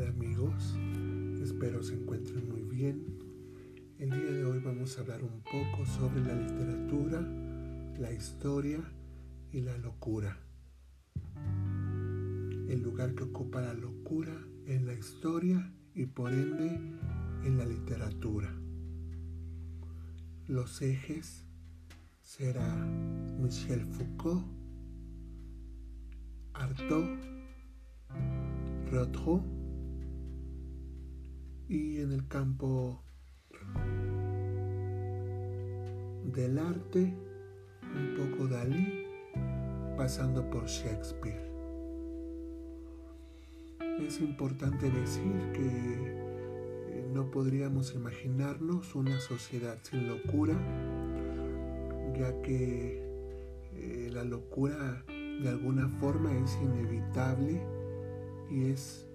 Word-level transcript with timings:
amigos? 0.00 0.74
Espero 1.42 1.82
se 1.82 1.94
encuentren 1.94 2.48
muy 2.48 2.62
bien. 2.62 3.18
El 3.98 4.10
día 4.10 4.32
de 4.32 4.44
hoy 4.44 4.58
vamos 4.58 4.96
a 4.96 5.02
hablar 5.02 5.22
un 5.22 5.42
poco 5.42 5.84
sobre 5.84 6.24
la 6.24 6.34
literatura, 6.34 7.20
la 7.98 8.10
historia 8.10 8.80
y 9.52 9.60
la 9.60 9.76
locura. 9.76 10.38
El 12.68 12.82
lugar 12.82 13.14
que 13.14 13.24
ocupa 13.24 13.60
la 13.60 13.74
locura 13.74 14.32
en 14.64 14.86
la 14.86 14.94
historia 14.94 15.70
y 15.94 16.06
por 16.06 16.32
ende 16.32 16.80
en 17.44 17.58
la 17.58 17.66
literatura. 17.66 18.50
Los 20.48 20.80
ejes 20.80 21.44
será 22.22 22.74
Michel 23.38 23.84
Foucault, 23.84 24.46
Artaud, 26.54 27.18
Rothko 28.90 29.51
y 31.72 32.02
en 32.02 32.12
el 32.12 32.28
campo 32.28 33.02
del 36.22 36.58
arte 36.58 37.16
un 37.94 38.14
poco 38.14 38.46
Dalí 38.46 39.06
pasando 39.96 40.50
por 40.50 40.66
Shakespeare. 40.66 41.50
Es 44.06 44.20
importante 44.20 44.90
decir 44.90 45.32
que 45.54 45.68
eh, 46.90 47.10
no 47.10 47.30
podríamos 47.30 47.94
imaginarnos 47.94 48.94
una 48.94 49.18
sociedad 49.20 49.78
sin 49.82 50.08
locura, 50.08 50.54
ya 52.18 52.38
que 52.42 53.00
eh, 53.72 54.10
la 54.12 54.24
locura 54.24 55.04
de 55.08 55.48
alguna 55.48 55.88
forma 56.00 56.36
es 56.36 56.54
inevitable 56.62 57.62
y 58.50 58.64
es 58.66 59.08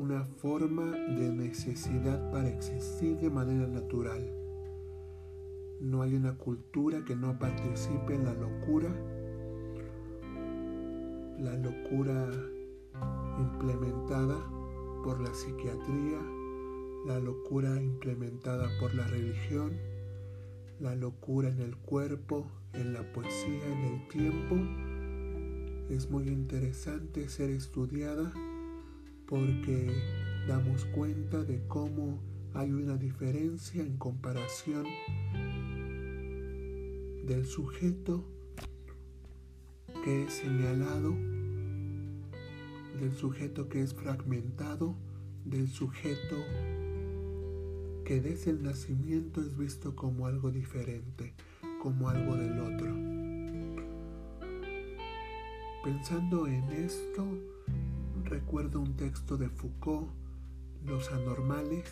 una 0.00 0.24
forma 0.24 0.92
de 0.92 1.30
necesidad 1.30 2.30
para 2.32 2.48
existir 2.48 3.18
de 3.18 3.28
manera 3.28 3.66
natural. 3.66 4.32
No 5.78 6.00
hay 6.00 6.14
una 6.14 6.38
cultura 6.38 7.04
que 7.04 7.14
no 7.14 7.38
participe 7.38 8.14
en 8.14 8.24
la 8.24 8.32
locura. 8.32 8.88
La 11.38 11.54
locura 11.54 12.30
implementada 13.38 14.38
por 15.04 15.20
la 15.20 15.34
psiquiatría, 15.34 16.18
la 17.06 17.18
locura 17.18 17.78
implementada 17.82 18.70
por 18.80 18.94
la 18.94 19.06
religión, 19.06 19.76
la 20.78 20.94
locura 20.94 21.50
en 21.50 21.60
el 21.60 21.76
cuerpo, 21.76 22.46
en 22.72 22.94
la 22.94 23.12
poesía, 23.12 23.66
en 23.66 23.84
el 23.84 24.08
tiempo, 24.08 24.56
es 25.90 26.10
muy 26.10 26.28
interesante 26.28 27.28
ser 27.28 27.50
estudiada 27.50 28.32
porque 29.30 29.94
damos 30.48 30.84
cuenta 30.86 31.44
de 31.44 31.64
cómo 31.68 32.20
hay 32.52 32.72
una 32.72 32.96
diferencia 32.96 33.80
en 33.80 33.96
comparación 33.96 34.84
del 37.24 37.46
sujeto 37.46 38.24
que 40.04 40.24
es 40.24 40.32
señalado, 40.32 41.14
del 42.98 43.12
sujeto 43.12 43.68
que 43.68 43.82
es 43.82 43.94
fragmentado, 43.94 44.96
del 45.44 45.68
sujeto 45.68 46.36
que 48.04 48.20
desde 48.20 48.50
el 48.50 48.64
nacimiento 48.64 49.40
es 49.40 49.56
visto 49.56 49.94
como 49.94 50.26
algo 50.26 50.50
diferente, 50.50 51.34
como 51.80 52.08
algo 52.08 52.34
del 52.34 52.58
otro. 52.58 52.96
Pensando 55.84 56.48
en 56.48 56.64
esto, 56.72 57.24
Recuerdo 58.30 58.78
un 58.78 58.94
texto 58.94 59.36
de 59.36 59.48
Foucault, 59.48 60.08
Los 60.86 61.10
Anormales, 61.10 61.90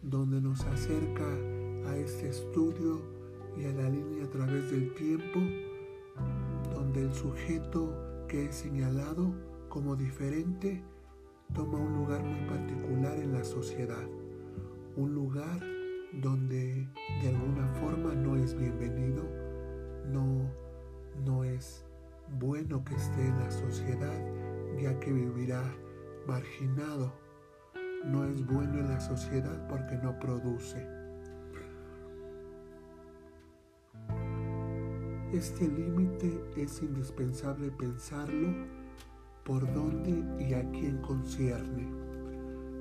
donde 0.00 0.40
nos 0.40 0.64
acerca 0.64 1.26
a 1.88 1.96
este 1.96 2.28
estudio 2.28 3.02
y 3.58 3.64
a 3.64 3.72
la 3.72 3.90
línea 3.90 4.26
a 4.26 4.30
través 4.30 4.70
del 4.70 4.94
tiempo, 4.94 5.40
donde 6.72 7.02
el 7.02 7.12
sujeto 7.12 7.92
que 8.28 8.44
es 8.44 8.54
señalado 8.54 9.34
como 9.68 9.96
diferente 9.96 10.84
toma 11.52 11.78
un 11.78 11.96
lugar 11.96 12.22
muy 12.22 12.48
particular 12.48 13.18
en 13.18 13.32
la 13.32 13.42
sociedad, 13.42 14.06
un 14.94 15.14
lugar 15.14 15.58
donde 16.22 16.88
de 17.22 17.28
alguna 17.28 17.66
forma 17.80 18.14
no 18.14 18.36
es 18.36 18.56
bienvenido, 18.56 19.24
no, 20.12 20.48
no 21.24 21.42
es 21.42 21.84
bueno 22.38 22.84
que 22.84 22.94
esté 22.94 23.26
en 23.26 23.38
la 23.40 23.50
sociedad 23.50 24.45
ya 24.80 24.98
que 25.00 25.12
vivirá 25.12 25.62
marginado. 26.26 27.12
No 28.04 28.24
es 28.24 28.44
bueno 28.46 28.78
en 28.78 28.88
la 28.88 29.00
sociedad 29.00 29.66
porque 29.68 29.96
no 29.96 30.18
produce. 30.18 30.86
Este 35.32 35.68
límite 35.68 36.40
es 36.56 36.80
indispensable 36.82 37.70
pensarlo 37.72 38.66
por 39.44 39.70
dónde 39.74 40.24
y 40.42 40.54
a 40.54 40.70
quién 40.70 40.98
concierne. 41.02 41.88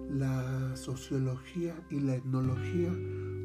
La 0.10 0.76
sociología 0.76 1.76
y 1.90 2.00
la 2.00 2.16
etnología 2.16 2.92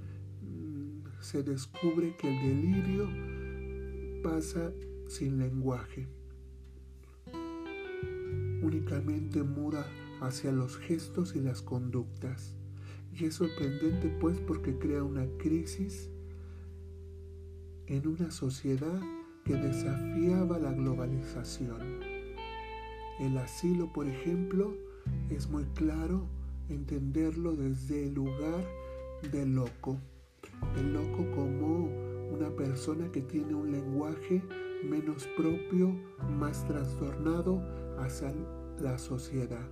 mm, 0.42 0.98
se 1.20 1.42
descubre 1.42 2.14
que 2.16 2.28
el 2.28 2.36
delirio 2.48 3.08
pasa 4.22 4.70
sin 5.06 5.38
lenguaje. 5.38 6.06
Únicamente 8.62 9.42
muda 9.42 9.86
hacia 10.20 10.52
los 10.52 10.76
gestos 10.78 11.34
y 11.36 11.40
las 11.40 11.62
conductas. 11.62 12.54
Y 13.12 13.24
es 13.24 13.34
sorprendente 13.34 14.08
pues 14.20 14.38
porque 14.40 14.78
crea 14.78 15.02
una 15.02 15.26
crisis 15.38 16.10
en 17.86 18.06
una 18.06 18.30
sociedad 18.30 19.00
que 19.44 19.54
desafiaba 19.54 20.58
la 20.58 20.72
globalización. 20.72 22.17
El 23.20 23.36
asilo, 23.36 23.92
por 23.92 24.06
ejemplo, 24.06 24.74
es 25.28 25.50
muy 25.50 25.64
claro 25.74 26.26
entenderlo 26.68 27.56
desde 27.56 28.06
el 28.06 28.14
lugar 28.14 28.64
del 29.32 29.54
loco. 29.54 29.96
El 30.76 30.92
loco 30.92 31.28
como 31.34 31.88
una 32.32 32.50
persona 32.50 33.10
que 33.10 33.22
tiene 33.22 33.54
un 33.54 33.72
lenguaje 33.72 34.42
menos 34.84 35.26
propio, 35.36 35.96
más 36.38 36.64
trastornado 36.66 37.60
hacia 37.98 38.32
la 38.80 38.98
sociedad. 38.98 39.66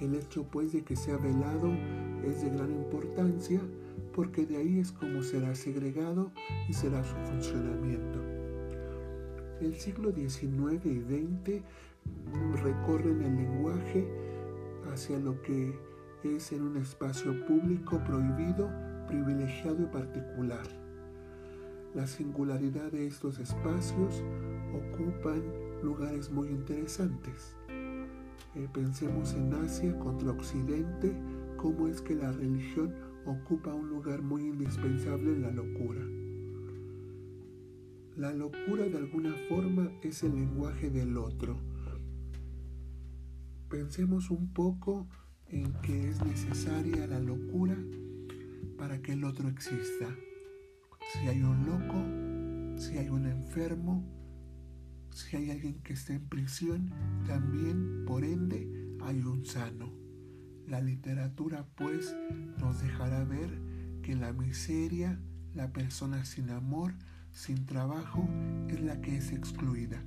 El 0.00 0.14
hecho 0.14 0.44
pues 0.50 0.72
de 0.72 0.82
que 0.82 0.96
sea 0.96 1.16
velado 1.18 1.70
es 2.24 2.42
de 2.42 2.50
gran 2.50 2.70
importancia 2.70 3.60
porque 4.14 4.46
de 4.46 4.56
ahí 4.56 4.78
es 4.78 4.92
como 4.92 5.22
será 5.22 5.54
segregado 5.54 6.32
y 6.68 6.72
será 6.72 7.04
su 7.04 7.16
funcionamiento. 7.16 8.35
El 9.60 9.74
siglo 9.76 10.12
XIX 10.12 10.84
y 10.84 11.00
XX 11.00 11.62
recorren 12.62 13.22
el 13.22 13.36
lenguaje 13.36 14.06
hacia 14.92 15.18
lo 15.18 15.40
que 15.40 15.74
es 16.24 16.52
en 16.52 16.62
un 16.62 16.76
espacio 16.76 17.32
público 17.46 18.02
prohibido, 18.04 18.70
privilegiado 19.08 19.82
y 19.82 19.86
particular. 19.86 20.66
La 21.94 22.06
singularidad 22.06 22.92
de 22.92 23.06
estos 23.06 23.38
espacios 23.38 24.22
ocupan 24.74 25.42
lugares 25.82 26.30
muy 26.30 26.48
interesantes. 26.48 27.56
Eh, 28.56 28.68
pensemos 28.74 29.32
en 29.32 29.54
Asia 29.54 29.98
contra 29.98 30.32
Occidente, 30.32 31.14
cómo 31.56 31.88
es 31.88 32.02
que 32.02 32.14
la 32.14 32.30
religión 32.30 32.94
ocupa 33.24 33.72
un 33.72 33.88
lugar 33.88 34.20
muy 34.20 34.42
indispensable 34.42 35.32
en 35.32 35.42
la 35.42 35.50
locura. 35.50 36.25
La 38.16 38.32
locura 38.32 38.88
de 38.88 38.96
alguna 38.96 39.34
forma 39.46 39.92
es 40.02 40.22
el 40.22 40.34
lenguaje 40.34 40.88
del 40.88 41.18
otro. 41.18 41.60
Pensemos 43.68 44.30
un 44.30 44.54
poco 44.54 45.06
en 45.48 45.74
que 45.82 46.08
es 46.08 46.24
necesaria 46.24 47.06
la 47.06 47.18
locura 47.18 47.76
para 48.78 49.02
que 49.02 49.12
el 49.12 49.22
otro 49.22 49.50
exista. 49.50 50.08
Si 51.12 51.28
hay 51.28 51.42
un 51.42 51.66
loco, 51.66 52.80
si 52.80 52.96
hay 52.96 53.10
un 53.10 53.26
enfermo, 53.26 54.02
si 55.10 55.36
hay 55.36 55.50
alguien 55.50 55.82
que 55.82 55.92
está 55.92 56.14
en 56.14 56.26
prisión, 56.26 56.94
también 57.26 58.06
por 58.06 58.24
ende 58.24 58.96
hay 59.02 59.20
un 59.20 59.44
sano. 59.44 59.92
La 60.66 60.80
literatura 60.80 61.68
pues 61.76 62.16
nos 62.58 62.80
dejará 62.80 63.24
ver 63.24 63.60
que 64.02 64.16
la 64.16 64.32
miseria, 64.32 65.20
la 65.52 65.70
persona 65.70 66.24
sin 66.24 66.48
amor, 66.48 66.94
sin 67.36 67.66
trabajo, 67.66 68.26
es 68.70 68.80
la 68.80 68.98
que 69.02 69.18
es 69.18 69.30
excluida. 69.30 70.02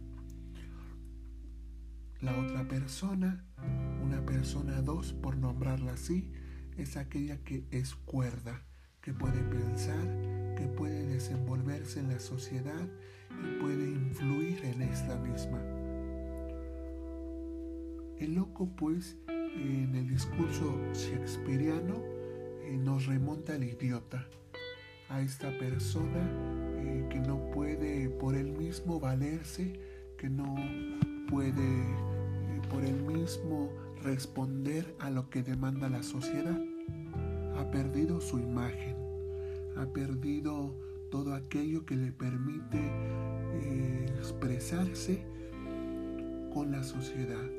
La 2.22 2.36
otra 2.38 2.68
persona, 2.68 3.46
una 4.04 4.26
persona 4.26 4.82
dos 4.82 5.14
por 5.14 5.38
nombrarla 5.38 5.94
así, 5.94 6.32
es 6.76 6.98
aquella 6.98 7.38
que 7.44 7.66
es 7.70 7.94
cuerda, 7.94 8.64
que 9.00 9.14
puede 9.14 9.44
pensar, 9.44 10.56
que 10.58 10.66
puede 10.76 11.06
desenvolverse 11.06 12.00
en 12.00 12.10
la 12.10 12.20
sociedad 12.20 12.88
y 13.30 13.62
puede 13.62 13.88
influir 13.92 14.66
en 14.66 14.82
esta 14.82 15.16
misma. 15.20 15.62
El 18.18 18.34
loco 18.34 18.76
pues 18.76 19.18
en 19.28 19.94
el 19.94 20.08
discurso 20.08 20.76
shakespeariano 20.94 22.02
eh, 22.64 22.76
nos 22.76 23.06
remonta 23.06 23.54
al 23.54 23.64
idiota, 23.64 24.28
a 25.10 25.22
esta 25.22 25.56
persona 25.60 26.69
eh, 26.80 27.08
que 27.10 27.20
no 27.20 27.52
puede 27.52 28.10
por 28.10 28.36
él 28.36 28.52
mismo 28.52 29.00
valerse, 29.00 29.74
que 30.18 30.30
no 30.30 30.56
puede 31.30 31.82
eh, 31.82 32.62
por 32.70 32.84
él 32.84 33.02
mismo 33.04 33.70
responder 34.04 34.96
a 35.00 35.10
lo 35.10 35.30
que 35.30 35.44
demanda 35.44 35.90
la 35.90 36.04
sociedad. 36.04 36.60
Ha 37.58 37.72
perdido 37.72 38.22
su 38.22 38.40
imagen, 38.40 38.96
ha 39.78 39.86
perdido 39.88 40.74
todo 41.12 41.34
aquello 41.34 41.86
que 41.86 41.96
le 41.96 42.12
permite 42.12 42.80
expresarse 44.20 45.26
con 46.54 46.72
la 46.72 46.84
sociedad. 46.84 47.50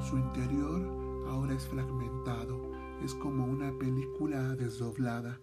Su 0.00 0.16
interior 0.16 1.26
ahora 1.28 1.54
es 1.54 1.64
fragmentado, 1.66 2.72
es 3.04 3.14
como 3.14 3.44
una 3.44 3.72
película 3.78 4.54
desdoblada, 4.56 5.40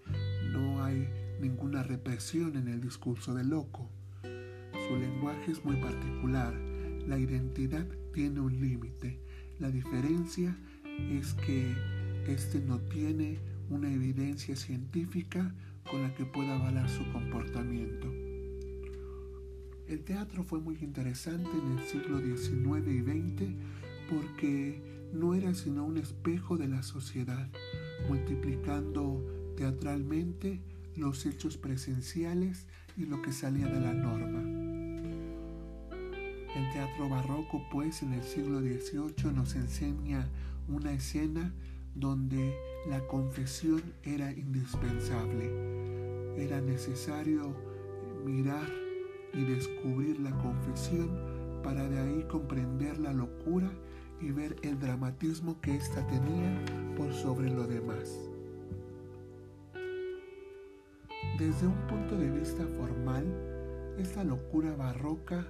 no 0.52 0.84
hay 0.84 1.08
ninguna 1.40 1.84
represión 1.84 2.56
en 2.56 2.68
el 2.68 2.82
discurso 2.82 3.34
del 3.34 3.50
loco. 3.50 3.90
Su 4.88 4.96
lenguaje 4.96 5.52
es 5.52 5.64
muy 5.64 5.78
particular, 5.78 6.54
la 7.08 7.18
identidad 7.18 7.88
tiene 8.14 8.40
un 8.40 8.60
límite, 8.60 9.20
la 9.60 9.72
diferencia 9.72 10.58
es 11.12 11.34
que 11.34 11.76
éste 12.28 12.60
no 12.60 12.80
tiene 12.80 13.40
una 13.70 13.92
evidencia 13.92 14.56
científica 14.56 15.54
con 15.90 16.02
la 16.04 16.14
que 16.16 16.26
pueda 16.26 16.56
avalar 16.56 16.90
su 16.90 17.10
comportamiento. 17.12 18.12
El 19.88 20.04
teatro 20.04 20.44
fue 20.44 20.60
muy 20.60 20.78
interesante 20.82 21.50
en 21.52 21.78
el 21.78 21.86
siglo 21.86 22.20
XIX 22.20 22.88
y 22.88 23.02
XX 23.02 23.54
porque 24.10 24.82
no 25.14 25.34
era 25.34 25.54
sino 25.56 25.86
un 25.86 25.98
espejo 25.98 26.58
de 26.58 26.68
la 26.68 26.84
sociedad, 26.84 27.50
multiplicando 28.08 29.26
teatralmente 29.56 30.62
los 30.96 31.26
hechos 31.26 31.58
presenciales 31.58 32.68
y 32.98 33.06
lo 33.06 33.22
que 33.22 33.32
salía 33.32 33.68
de 33.68 33.80
la 33.80 33.94
norma. 33.94 34.40
El 36.56 36.72
teatro 36.74 37.08
barroco, 37.08 37.62
pues, 37.72 38.02
en 38.02 38.14
el 38.14 38.24
siglo 38.24 38.60
XVIII 38.60 39.32
nos 39.34 39.56
enseña 39.56 40.28
una 40.68 40.92
escena 40.92 41.54
donde 41.96 42.56
la 42.88 43.06
confesión 43.08 43.82
era 44.04 44.32
indispensable. 44.32 45.52
Era 46.38 46.62
necesario 46.62 47.56
mirar 48.26 48.68
y 49.34 49.44
descubrir 49.44 50.20
la 50.20 50.32
confesión 50.40 51.10
para 51.64 51.88
de 51.88 52.00
ahí 52.00 52.26
comprender 52.30 52.98
la 53.00 53.14
locura 53.14 53.70
y 54.22 54.32
ver 54.32 54.56
el 54.64 54.80
dramatismo 54.80 55.60
que 55.62 55.76
ésta 55.76 56.06
tenía 56.08 56.66
por 56.96 57.14
sobre 57.14 57.50
lo 57.50 57.68
demás. 57.68 58.29
Desde 61.40 61.68
un 61.68 61.88
punto 61.88 62.18
de 62.18 62.30
vista 62.30 62.66
formal, 62.68 63.26
esta 63.98 64.26
locura 64.26 64.76
barroca 64.76 65.48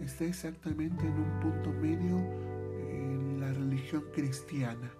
está 0.00 0.24
exactamente 0.24 1.06
en 1.06 1.12
un 1.12 1.38
punto 1.38 1.72
medio 1.72 2.18
en 2.88 3.38
la 3.38 3.52
religión 3.52 4.02
cristiana, 4.12 4.90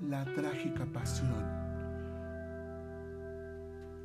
la 0.00 0.24
trágica 0.32 0.86
pasión. 0.86 1.44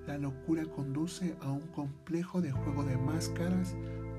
La 0.05 0.17
locura 0.17 0.65
conduce 0.65 1.37
a 1.39 1.49
un 1.49 1.65
complejo 1.67 2.41
de 2.41 2.51
juego 2.51 2.83
de 2.83 2.97
máscaras 2.97 3.73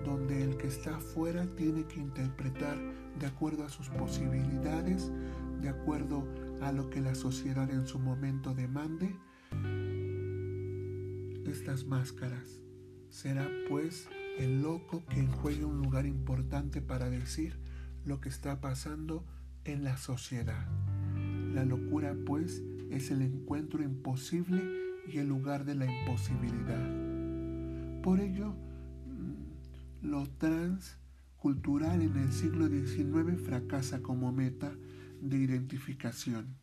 donde 0.07 0.43
el 0.43 0.57
que 0.57 0.69
está 0.69 0.97
afuera 0.97 1.47
tiene 1.55 1.85
que 1.85 2.01
interpretar 2.01 2.79
de 3.19 3.27
acuerdo 3.27 3.67
a 3.67 3.69
sus 3.69 3.91
posibilidades, 3.91 5.13
de 5.61 5.69
acuerdo 5.69 6.27
a 6.63 6.73
lo 6.73 6.89
que 6.89 7.03
la 7.03 7.15
sociedad 7.15 7.71
en 7.71 7.87
su 7.87 7.99
momento 7.99 8.55
demande, 8.55 9.15
estas 11.51 11.85
máscaras. 11.85 12.61
Será 13.11 13.49
pues 13.69 14.09
el 14.39 14.63
loco 14.63 15.03
quien 15.09 15.29
juegue 15.29 15.65
un 15.65 15.79
lugar 15.79 16.07
importante 16.07 16.81
para 16.81 17.11
decir 17.11 17.59
lo 18.05 18.21
que 18.21 18.29
está 18.29 18.61
pasando 18.61 19.25
en 19.65 19.85
la 19.85 19.97
sociedad. 19.97 20.67
La 21.53 21.65
locura 21.65 22.17
pues 22.27 22.63
es 22.91 23.11
el 23.11 23.23
encuentro 23.23 23.83
imposible 23.83 24.63
y 25.07 25.19
el 25.19 25.29
lugar 25.29 25.65
de 25.65 25.75
la 25.75 25.87
imposibilidad. 25.87 28.03
Por 28.03 28.21
ello, 28.21 28.55
lo 30.01 30.27
transcultural 30.39 32.03
en 32.03 32.17
el 32.17 32.33
siglo 32.33 32.69
XIX 32.69 33.41
fracasa 33.41 34.03
como 34.03 34.33
meta 34.33 34.73
de 35.21 35.39
identificación. 35.39 36.57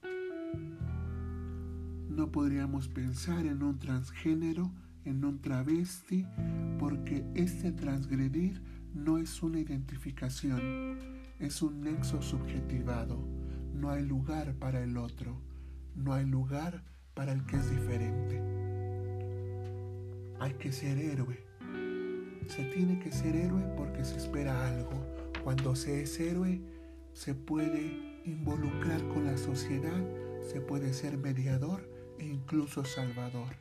No 2.20 2.34
podríamos 2.34 2.90
pensar 2.90 3.46
en 3.46 3.64
un 3.64 3.80
transgénero, 3.80 4.74
en 5.06 5.24
un 5.24 5.40
travesti, 5.40 6.28
porque 6.78 7.24
este 7.34 7.72
transgredir 7.72 8.62
no 8.94 9.20
es 9.20 9.42
una 9.42 9.62
identificación, 9.62 10.98
es 11.40 11.62
un 11.62 11.80
nexo 11.80 12.22
subjetivado. 12.22 13.26
No 13.74 13.90
hay 13.90 14.04
lugar 14.04 14.54
para 14.56 14.84
el 14.84 14.98
otro, 14.98 15.40
no 15.96 16.12
hay 16.12 16.26
lugar 16.26 16.84
para 17.14 17.32
el 17.32 17.46
que 17.46 17.56
es 17.56 17.72
diferente. 17.72 18.44
Hay 20.42 20.56
que 20.56 20.74
ser 20.74 20.98
héroe 20.98 21.40
se 22.50 22.64
tiene 22.66 23.00
que 23.00 23.12
ser 23.12 23.36
héroe 23.36 23.62
porque 23.78 24.04
se 24.04 24.18
espera 24.18 24.68
algo. 24.68 25.06
Cuando 25.44 25.74
se 25.76 26.02
es 26.02 26.20
héroe, 26.20 26.60
se 27.14 27.36
puede 27.36 28.22
involucrar 28.26 29.08
con 29.10 29.26
la 29.26 29.38
sociedad, 29.38 30.04
se 30.42 30.60
puede 30.60 30.94
ser 30.94 31.18
mediador 31.18 31.89
e 32.20 32.26
incluso 32.26 32.84
salvador. 32.84 33.56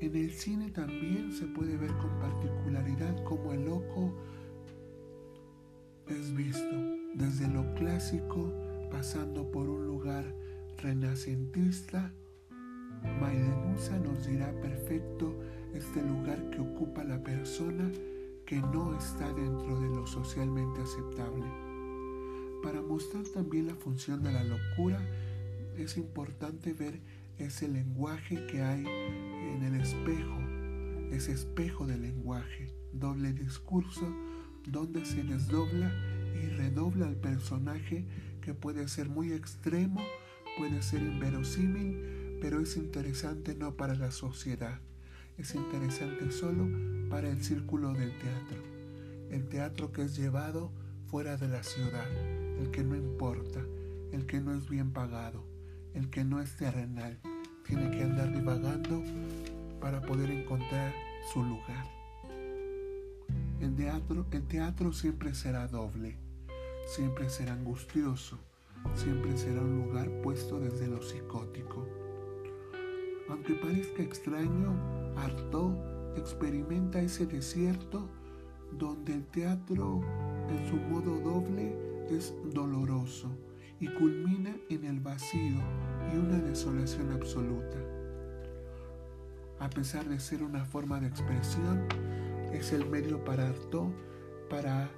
En 0.00 0.16
el 0.16 0.30
cine 0.30 0.70
también 0.70 1.32
se 1.32 1.46
puede 1.46 1.76
ver 1.76 1.92
con 1.98 2.10
particularidad 2.20 3.22
cómo 3.24 3.52
el 3.52 3.66
loco 3.66 4.14
es 6.06 6.34
visto 6.34 6.76
desde 7.14 7.48
lo 7.48 7.74
clásico, 7.74 8.52
pasando 8.90 9.50
por 9.50 9.68
un 9.68 9.86
lugar 9.86 10.24
renacentista, 10.78 12.12
Maidenusa 13.20 13.98
nos 13.98 14.26
dirá 14.26 14.52
perfecto 14.60 15.34
este 15.74 16.02
lugar 16.02 16.50
que 16.50 16.60
ocupa 16.60 17.04
la 17.04 17.22
persona 17.22 17.90
que 18.44 18.60
no 18.60 18.96
está 18.96 19.32
dentro 19.32 19.80
de 19.80 19.88
lo 19.88 20.06
socialmente 20.06 20.80
aceptable. 20.80 21.69
Para 22.62 22.82
mostrar 22.82 23.24
también 23.24 23.66
la 23.66 23.74
función 23.74 24.22
de 24.22 24.32
la 24.32 24.44
locura, 24.44 25.00
es 25.76 25.96
importante 25.96 26.72
ver 26.72 27.00
ese 27.38 27.68
lenguaje 27.68 28.46
que 28.46 28.60
hay 28.62 28.84
en 28.84 29.62
el 29.62 29.80
espejo, 29.80 30.38
ese 31.10 31.32
espejo 31.32 31.86
del 31.86 32.02
lenguaje, 32.02 32.72
doble 32.92 33.32
discurso, 33.32 34.06
donde 34.66 35.04
se 35.06 35.22
desdobla 35.22 35.90
y 36.34 36.48
redobla 36.48 37.08
el 37.08 37.16
personaje 37.16 38.04
que 38.42 38.52
puede 38.52 38.88
ser 38.88 39.08
muy 39.08 39.32
extremo, 39.32 40.02
puede 40.58 40.82
ser 40.82 41.02
inverosímil, 41.02 42.38
pero 42.40 42.60
es 42.60 42.76
interesante 42.76 43.54
no 43.54 43.74
para 43.76 43.94
la 43.94 44.10
sociedad, 44.10 44.80
es 45.38 45.54
interesante 45.54 46.30
solo 46.30 46.68
para 47.08 47.30
el 47.30 47.42
círculo 47.42 47.92
del 47.94 48.12
teatro, 48.18 48.62
el 49.30 49.48
teatro 49.48 49.92
que 49.92 50.02
es 50.02 50.16
llevado 50.16 50.72
fuera 51.06 51.36
de 51.36 51.48
la 51.48 51.62
ciudad, 51.62 52.06
el 52.60 52.70
que 52.70 52.84
no 52.84 52.94
importa, 52.94 53.64
el 54.12 54.26
que 54.26 54.40
no 54.40 54.54
es 54.54 54.68
bien 54.68 54.92
pagado, 54.92 55.42
el 55.94 56.10
que 56.10 56.24
no 56.24 56.40
es 56.40 56.56
terrenal, 56.56 57.18
tiene 57.66 57.90
que 57.90 58.02
andar 58.04 58.32
divagando 58.32 59.02
para 59.80 60.02
poder 60.02 60.30
encontrar 60.30 60.92
su 61.32 61.42
lugar. 61.42 61.86
El 63.60 64.46
teatro, 64.46 64.92
siempre 64.92 65.34
será 65.34 65.66
doble, 65.68 66.16
siempre 66.86 67.30
será 67.30 67.54
angustioso, 67.54 68.38
siempre 68.94 69.36
será 69.38 69.62
un 69.62 69.86
lugar 69.86 70.10
puesto 70.22 70.60
desde 70.60 70.86
lo 70.86 71.02
psicótico. 71.02 71.86
Aunque 73.28 73.54
parezca 73.54 74.02
extraño, 74.02 74.74
Artaud 75.16 75.76
experimenta 76.16 77.00
ese 77.00 77.26
desierto 77.26 78.08
donde 78.72 79.14
el 79.14 79.24
teatro 79.26 80.02
en 80.48 80.68
su 80.68 80.76
modo 80.76 81.18
doble 81.20 81.89
es 82.10 82.34
doloroso 82.52 83.30
y 83.78 83.88
culmina 83.88 84.54
en 84.68 84.84
el 84.84 85.00
vacío 85.00 85.56
y 86.12 86.16
una 86.16 86.38
desolación 86.38 87.12
absoluta. 87.12 87.78
A 89.58 89.70
pesar 89.70 90.08
de 90.08 90.18
ser 90.18 90.42
una 90.42 90.64
forma 90.64 91.00
de 91.00 91.08
expresión, 91.08 91.86
es 92.52 92.72
el 92.72 92.88
medio 92.88 93.24
para 93.24 93.48
Artaud 93.48 93.92
para 94.48 94.90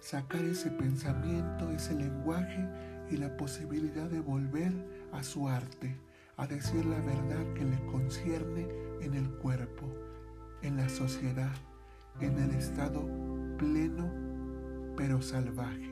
sacar 0.00 0.42
ese 0.44 0.70
pensamiento, 0.70 1.70
ese 1.70 1.94
lenguaje 1.94 2.66
y 3.10 3.16
la 3.16 3.36
posibilidad 3.36 4.08
de 4.08 4.20
volver 4.20 4.72
a 5.12 5.22
su 5.22 5.48
arte, 5.48 5.96
a 6.36 6.46
decir 6.46 6.86
la 6.86 7.00
verdad 7.00 7.52
que 7.54 7.64
le 7.64 7.78
concierne 7.86 8.66
en 9.02 9.14
el 9.14 9.28
cuerpo, 9.38 9.86
en 10.62 10.76
la 10.76 10.88
sociedad, 10.88 11.52
en 12.20 12.38
el 12.38 12.50
estado 12.52 13.06
pleno 13.58 14.10
pero 14.96 15.22
salvaje. 15.22 15.89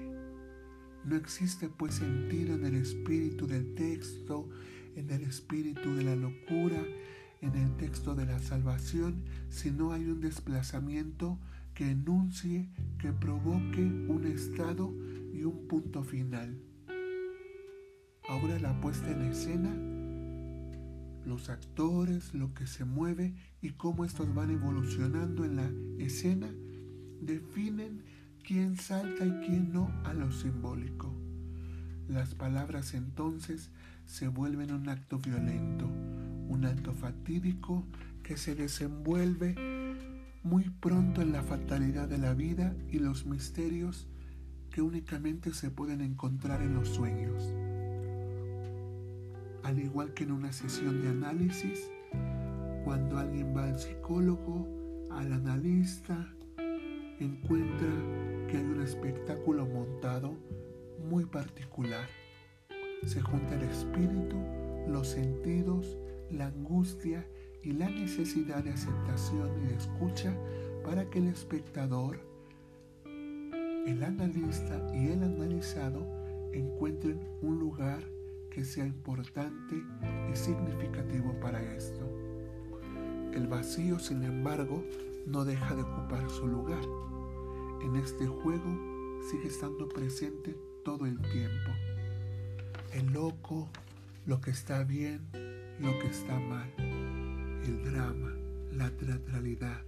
No 1.04 1.16
existe 1.16 1.68
pues 1.68 1.94
sentido 1.94 2.54
en 2.54 2.66
el 2.66 2.74
espíritu 2.74 3.46
del 3.46 3.74
texto, 3.74 4.48
en 4.96 5.10
el 5.10 5.22
espíritu 5.22 5.94
de 5.94 6.04
la 6.04 6.16
locura, 6.16 6.82
en 7.40 7.54
el 7.54 7.76
texto 7.76 8.14
de 8.14 8.26
la 8.26 8.38
salvación, 8.40 9.22
si 9.48 9.70
no 9.70 9.92
hay 9.92 10.04
un 10.04 10.20
desplazamiento 10.20 11.38
que 11.74 11.90
enuncie, 11.90 12.68
que 12.98 13.12
provoque 13.12 13.82
un 13.82 14.26
estado 14.26 14.92
y 15.32 15.44
un 15.44 15.68
punto 15.68 16.02
final. 16.02 16.58
Ahora 18.28 18.58
la 18.58 18.78
puesta 18.80 19.10
en 19.10 19.22
escena, 19.22 19.74
los 21.24 21.48
actores, 21.48 22.34
lo 22.34 22.52
que 22.54 22.66
se 22.66 22.84
mueve 22.84 23.34
y 23.62 23.70
cómo 23.70 24.04
estos 24.04 24.34
van 24.34 24.50
evolucionando 24.50 25.44
en 25.44 25.56
la 25.56 25.70
escena, 26.04 26.50
definen 27.20 28.02
quién 28.48 28.76
salta 28.76 29.26
y 29.26 29.30
quién 29.46 29.74
no 29.74 29.92
a 30.04 30.14
lo 30.14 30.32
simbólico. 30.32 31.12
Las 32.08 32.34
palabras 32.34 32.94
entonces 32.94 33.70
se 34.06 34.28
vuelven 34.28 34.72
un 34.72 34.88
acto 34.88 35.18
violento, 35.18 35.86
un 36.48 36.64
acto 36.64 36.94
fatídico 36.94 37.84
que 38.22 38.38
se 38.38 38.54
desenvuelve 38.54 39.54
muy 40.42 40.70
pronto 40.70 41.20
en 41.20 41.32
la 41.32 41.42
fatalidad 41.42 42.08
de 42.08 42.16
la 42.16 42.32
vida 42.32 42.74
y 42.88 43.00
los 43.00 43.26
misterios 43.26 44.06
que 44.70 44.80
únicamente 44.80 45.52
se 45.52 45.70
pueden 45.70 46.00
encontrar 46.00 46.62
en 46.62 46.72
los 46.72 46.88
sueños. 46.88 47.52
Al 49.62 49.78
igual 49.78 50.14
que 50.14 50.24
en 50.24 50.32
una 50.32 50.52
sesión 50.52 51.02
de 51.02 51.08
análisis, 51.10 51.90
cuando 52.86 53.18
alguien 53.18 53.54
va 53.54 53.64
al 53.64 53.78
psicólogo, 53.78 54.66
al 55.10 55.34
analista, 55.34 56.32
encuentra 57.20 57.88
que 58.48 58.56
hay 58.56 58.64
un 58.64 58.82
espectáculo 58.82 59.66
montado 59.66 60.34
muy 61.08 61.24
particular. 61.24 62.06
Se 63.06 63.20
junta 63.20 63.54
el 63.54 63.62
espíritu, 63.62 64.36
los 64.88 65.08
sentidos, 65.08 65.98
la 66.30 66.46
angustia 66.46 67.26
y 67.62 67.72
la 67.72 67.88
necesidad 67.88 68.62
de 68.62 68.70
aceptación 68.70 69.50
y 69.62 69.66
de 69.68 69.74
escucha 69.74 70.34
para 70.84 71.08
que 71.10 71.18
el 71.18 71.28
espectador, 71.28 72.20
el 73.04 74.02
analista 74.02 74.86
y 74.94 75.08
el 75.08 75.22
analizado 75.22 76.06
encuentren 76.52 77.20
un 77.42 77.58
lugar 77.58 78.02
que 78.50 78.64
sea 78.64 78.86
importante 78.86 79.82
y 80.30 80.36
significativo 80.36 81.32
para 81.40 81.62
esto. 81.74 82.08
El 83.32 83.46
vacío, 83.46 83.98
sin 83.98 84.24
embargo, 84.24 84.82
no 85.26 85.44
deja 85.44 85.74
de 85.74 85.84
su 86.28 86.46
lugar. 86.46 86.82
En 87.82 87.96
este 87.96 88.26
juego 88.26 89.20
sigue 89.30 89.48
estando 89.48 89.88
presente 89.88 90.56
todo 90.84 91.06
el 91.06 91.20
tiempo. 91.20 91.70
El 92.92 93.12
loco, 93.12 93.68
lo 94.26 94.40
que 94.40 94.50
está 94.50 94.84
bien, 94.84 95.28
lo 95.80 95.98
que 95.98 96.08
está 96.08 96.38
mal 96.38 96.72
el 97.68 97.84
drama, 97.84 98.32
la 98.72 98.90
teatralidad. 98.90 99.82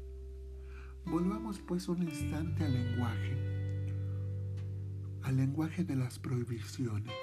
Volvamos 1.07 1.61
pues 1.61 1.89
un 1.89 2.03
instante 2.03 2.65
al 2.65 2.75
lenguaje, 2.75 3.37
al 5.23 5.37
lenguaje 5.37 5.85
de 5.85 5.97
las 5.97 6.19
prohibiciones. 6.19 7.15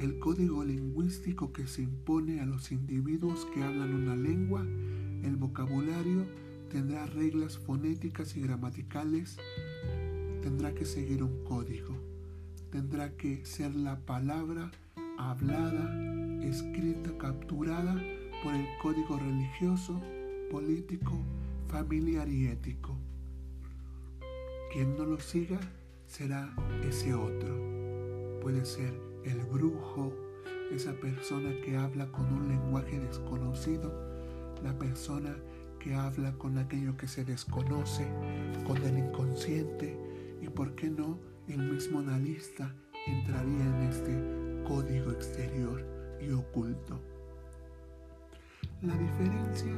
El 0.00 0.18
código 0.18 0.64
lingüístico 0.64 1.52
que 1.52 1.68
se 1.68 1.82
impone 1.82 2.40
a 2.40 2.46
los 2.46 2.72
individuos 2.72 3.46
que 3.54 3.62
hablan 3.62 3.94
una 3.94 4.16
lengua, 4.16 4.62
el 5.22 5.36
vocabulario 5.36 6.26
tendrá 6.72 7.04
reglas 7.04 7.58
fonéticas 7.58 8.34
y 8.34 8.40
gramaticales, 8.40 9.36
tendrá 10.40 10.72
que 10.72 10.86
seguir 10.86 11.22
un 11.22 11.44
código, 11.44 11.94
tendrá 12.70 13.14
que 13.14 13.44
ser 13.44 13.74
la 13.74 14.00
palabra 14.00 14.70
hablada, 15.18 15.94
escrita, 16.42 17.10
capturada 17.18 18.02
por 18.42 18.54
el 18.54 18.66
código 18.80 19.18
religioso, 19.18 20.00
político, 20.50 21.12
familiar 21.68 22.26
y 22.30 22.46
ético. 22.46 22.96
Quien 24.72 24.96
no 24.96 25.04
lo 25.04 25.20
siga 25.20 25.60
será 26.06 26.56
ese 26.88 27.12
otro. 27.12 28.40
Puede 28.40 28.64
ser 28.64 28.98
el 29.24 29.44
brujo, 29.44 30.10
esa 30.72 30.94
persona 30.94 31.52
que 31.66 31.76
habla 31.76 32.10
con 32.10 32.32
un 32.32 32.48
lenguaje 32.48 32.98
desconocido, 32.98 33.92
la 34.64 34.72
persona 34.78 35.36
que 35.82 35.94
habla 35.94 36.32
con 36.38 36.58
aquello 36.58 36.96
que 36.96 37.08
se 37.08 37.24
desconoce, 37.24 38.06
con 38.66 38.76
el 38.78 38.98
inconsciente 38.98 39.98
y, 40.40 40.48
por 40.48 40.74
qué 40.76 40.88
no, 40.88 41.18
el 41.48 41.58
mismo 41.58 41.98
analista 41.98 42.72
entraría 43.06 43.64
en 43.64 43.82
este 43.82 44.64
código 44.68 45.10
exterior 45.10 45.84
y 46.20 46.30
oculto. 46.30 47.00
La 48.80 48.96
diferencia 48.96 49.72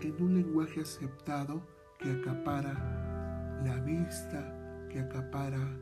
en 0.00 0.14
un 0.18 0.34
lenguaje 0.34 0.80
aceptado 0.80 1.62
que 1.98 2.10
acapara 2.10 3.60
la 3.64 3.76
vista, 3.80 4.88
que 4.88 5.00
acapara 5.00 5.76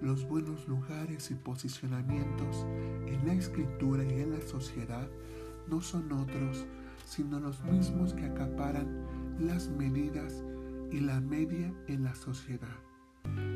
los 0.00 0.26
buenos 0.26 0.66
lugares 0.68 1.30
y 1.30 1.34
posicionamientos 1.34 2.64
en 3.06 3.26
la 3.26 3.34
escritura 3.34 4.04
y 4.04 4.20
en 4.20 4.32
la 4.32 4.40
sociedad, 4.40 5.08
no 5.68 5.80
son 5.80 6.12
otros, 6.12 6.66
sino 7.04 7.40
los 7.40 7.62
mismos 7.64 8.14
que 8.14 8.26
acaparan 8.26 9.04
las 9.38 9.68
medidas 9.68 10.44
y 10.90 11.00
la 11.00 11.20
media 11.20 11.72
en 11.88 12.04
la 12.04 12.14
sociedad. 12.14 12.76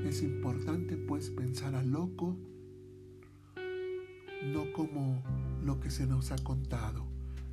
Es 0.04 0.22
importante 0.22 0.96
pues 0.96 1.30
pensar 1.30 1.74
a 1.74 1.82
loco 1.82 2.36
no 4.52 4.72
como 4.72 5.22
lo 5.62 5.80
que 5.80 5.90
se 5.90 6.06
nos 6.06 6.30
ha 6.32 6.38
contado, 6.38 7.06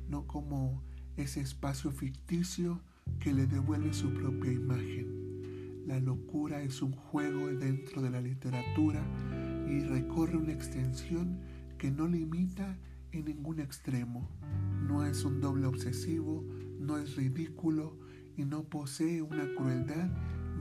no 0.08 0.26
como 0.26 0.82
ese 1.16 1.40
espacio 1.40 1.90
ficticio 1.90 2.80
que 3.20 3.32
le 3.32 3.46
devuelve 3.46 3.92
su 3.92 4.12
propia 4.12 4.52
imagen. 4.52 5.84
La 5.86 6.00
locura 6.00 6.62
es 6.62 6.82
un 6.82 6.92
juego 6.92 7.46
dentro 7.48 8.02
de 8.02 8.10
la 8.10 8.20
literatura 8.20 9.02
y 9.68 9.80
recorre 9.80 10.36
una 10.36 10.52
extensión 10.52 11.40
que 11.78 11.90
no 11.90 12.08
limita 12.08 12.76
en 13.12 13.26
ningún 13.26 13.60
extremo. 13.60 14.28
No 14.86 15.04
es 15.04 15.24
un 15.24 15.40
doble 15.40 15.66
obsesivo, 15.66 16.44
no 16.78 16.98
es 16.98 17.16
ridículo 17.16 17.98
y 18.36 18.44
no 18.44 18.64
posee 18.64 19.22
una 19.22 19.52
crueldad 19.54 20.10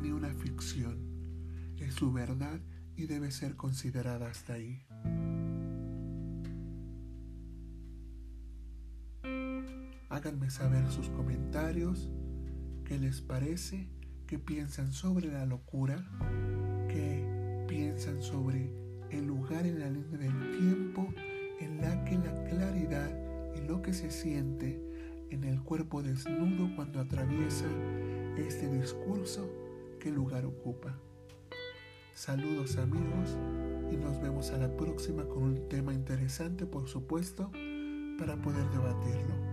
ni 0.01 0.11
una 0.11 0.33
ficción. 0.33 0.97
Es 1.77 1.93
su 1.95 2.11
verdad 2.11 2.59
y 2.95 3.05
debe 3.05 3.31
ser 3.31 3.55
considerada 3.55 4.27
hasta 4.27 4.53
ahí. 4.53 4.85
Háganme 10.09 10.49
saber 10.49 10.89
sus 10.89 11.09
comentarios, 11.09 12.09
qué 12.85 12.97
les 12.97 13.21
parece, 13.21 13.89
qué 14.27 14.39
piensan 14.39 14.93
sobre 14.93 15.27
la 15.27 15.45
locura, 15.45 15.97
qué 16.87 17.65
piensan 17.67 18.21
sobre 18.21 18.71
el 19.09 19.27
lugar 19.27 19.65
en 19.65 19.79
la 19.79 19.89
línea 19.89 20.17
del 20.17 20.57
tiempo 20.57 21.13
en 21.59 21.81
la 21.81 22.03
que 22.05 22.17
la 22.17 22.43
claridad 22.45 23.24
y 23.55 23.67
lo 23.67 23.81
que 23.81 23.93
se 23.93 24.11
siente 24.11 24.81
en 25.29 25.43
el 25.43 25.61
cuerpo 25.61 26.03
desnudo 26.03 26.69
cuando 26.75 26.99
atraviesa 26.99 27.65
este 28.37 28.67
discurso, 28.67 29.49
qué 29.99 30.11
lugar 30.11 30.45
ocupa. 30.45 30.97
Saludos 32.13 32.77
amigos 32.77 33.37
y 33.91 33.97
nos 33.97 34.21
vemos 34.21 34.51
a 34.51 34.57
la 34.57 34.75
próxima 34.75 35.25
con 35.25 35.43
un 35.43 35.69
tema 35.69 35.93
interesante 35.93 36.65
por 36.65 36.87
supuesto 36.87 37.51
para 38.17 38.37
poder 38.41 38.69
debatirlo. 38.69 39.44